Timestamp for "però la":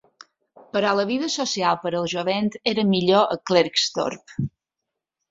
0.75-1.03